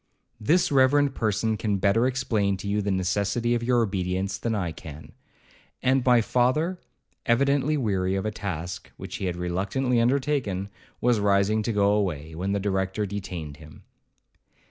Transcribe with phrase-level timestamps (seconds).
[0.39, 4.71] This reverend person can better explain to you the necessity of your obedience than I
[4.71, 5.11] can.'
[5.83, 6.79] And my father,
[7.27, 10.69] evidently weary of a task which he had reluctantly undertaken,
[11.01, 13.83] was rising to go away, when the Director detained him.